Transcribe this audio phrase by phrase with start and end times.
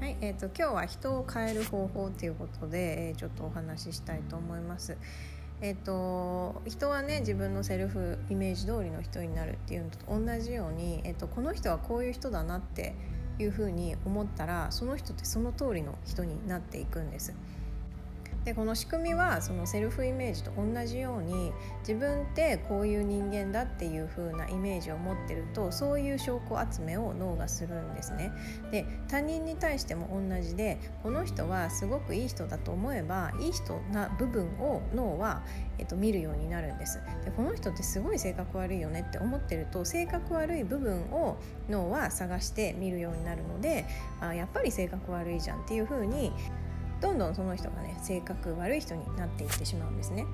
[0.00, 4.96] はいえーと、今日は人を変える方法ということで、えー、ちょっとお話ししたいと思います。
[5.60, 12.94] えーと、人はね自分のセルフイメージ通りの人になるっていうのと同じように、えーとこの人はこういう人だなって
[13.38, 17.34] いうふうに思ったらその人ってその通りの人になっていくんです。
[18.48, 28.32] でこの仕組みはそのセルフイメージと同じように自分ってこういう人間だっていう風なイメージを持ってるとそういう証拠集めを脳がするんですね。
[28.70, 35.42] で他人に対しても同じでこの人はすごくいい人だと思えばいい人な部分を脳は、
[35.76, 37.02] えっと、見るようになるんです。
[37.26, 41.36] でこの人ってすごい性格悪いよねって思ってると性格悪い部分を
[41.68, 43.84] 脳は探して見るようになるので
[44.22, 46.32] あやっぱり性格悪いじゃんっていう風に
[47.00, 50.26] どんどんその人がね性格悪い人になっていってしまうんですね。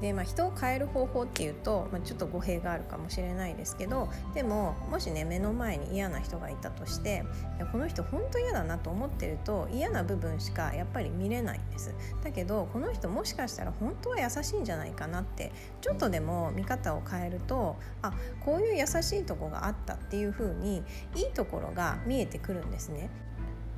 [0.00, 7.24] でまあ、人を変える方法っていうと、まあ、ちょっと語弊があるかもしれないですけどでももしね目の前に嫌な人がいたとして
[7.72, 18.12] この人本当嫌だなと思ってると嫌な部分しかやっぱり見れないんですだけどこの人もしかしたら本当は優しいんじゃないかなってちょっとでも見方を変えるとあ
[18.44, 20.84] こういう優しいとこがあったっていう風に
[21.16, 23.10] いいところが見えてくるんですね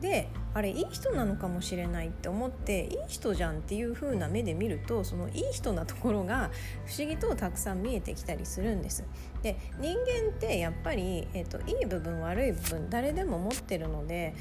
[0.01, 6.51] であれいい人なのかもしれないって思っていい人じゃんっていう風な目で見るとそのいい人なところが
[6.87, 9.05] 不思議とたくさん見えてきたりするんです。
[9.43, 14.35] で人間ってやっぱり、えーと、いい部分悪い部分誰でも持ってるので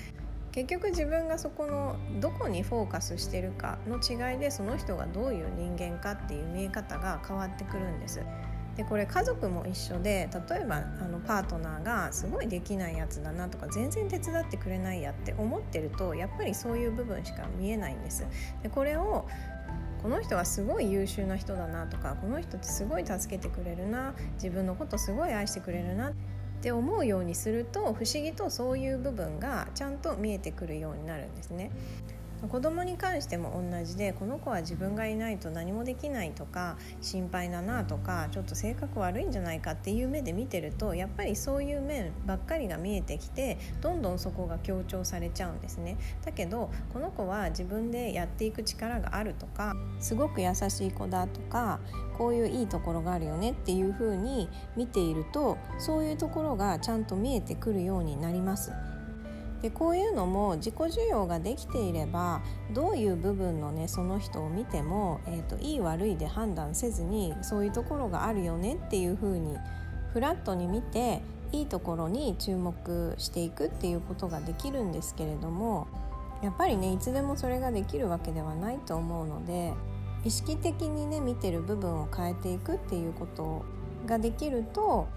[0.52, 8.22] 結局自分がそこのどこにフォーカスしてるかの違いでその人がどういう人間かっていう見え方が変わってくるんです。
[8.80, 18.26] でこれ家族も一緒で例えばあのパートナーがすごいできないやつだなとか全然手伝ってくれないやって思ってるとやっぱりそういう部分しか見えないんです。
[18.64, 19.28] でこれを
[20.02, 26.14] この人はすごい優秀な人だなとかこの人ってすごい助けてくれるな自分のことすごい愛してくれるなっ
[26.62, 31.70] て思うようにすると不思議とそういう部分がちゃんと見えてくるようになるんですね。
[32.48, 51.80] 子供に関しても同じでこの子は自分がいないと何もできないとか心配だなとかちょっと性格悪いんじゃないかっていう目で見てるとやっぱりそういう面ばっかりが見えてきてどんどんそこが強調されちゃうんですねだけどこの子は自分でやっていく力があるとかすごく優しい子だとか
[52.18, 58.72] こういういいところがあるよねっていう風に見ているとそういうところがちゃんと見えてくるようになります。
[59.62, 62.42] でこういうのも自己需要ができていれば
[62.74, 69.58] どういう部分のねその人を見ても、えーと、いい悪いで判断せずにそういうところがあるよねっていうふうに
[70.14, 71.22] フラットに見て
[71.52, 75.88] いいところに注目していくっていうことができるんですけれども
[76.42, 79.74] やっぱりねいつでもそれができるわけではないと思うので
[80.24, 83.66] 意識的にね見てる部分を変えていくっていうこと
[84.06, 85.08] ができると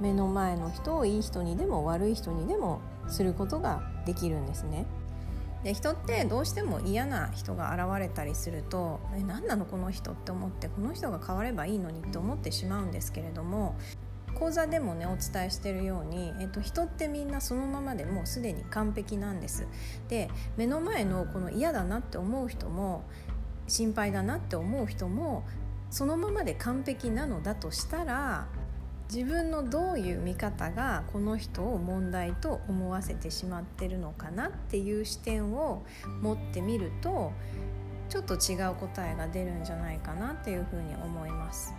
[0.00, 4.86] 目の前の人をいい人にでも悪い人にでもすることができるんですね。
[5.62, 13.74] で人ってどうしても嫌な人が現れたりすると「え何なのこの人」って思ってこの人が変わればいいのにって思ってしまうんですけれども
[14.34, 19.66] 講座でもねお伝えしてるように、えっと、人ってみんなそのままでもうすでに完璧なんです。
[20.08, 23.04] で目の前のこの嫌だなって思う人も
[23.66, 25.44] 心配だなって思う人も
[25.88, 28.48] そのままで完璧なのだとしたら
[29.12, 35.84] 自分のどういう見方がこの人を問題と思わせてしまってるのかなっていう視点を
[36.22, 37.32] 持ってみると
[38.08, 41.74] ちょっと違う答えが出るんじゃないかなっていうふうに思います。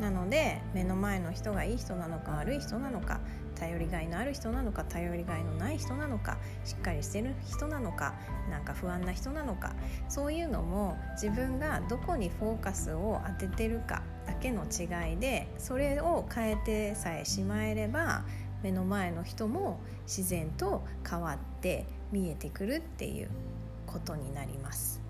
[0.00, 3.20] なので目の前の人がいい人なのか悪い人なのか
[3.58, 8.14] 頼りがいのある人なのか頼りがいのない人なのかしっかりしてる人なのか
[8.50, 9.74] なんか不安な人なのか
[10.08, 18.24] そういうのも自分がどこにフォーカスを当ててるかだけの違いでそれを変えてさえしまえれば
[18.62, 23.28] 目の前の人も自然と変わって見えてくるっていう
[23.86, 25.07] ことになります。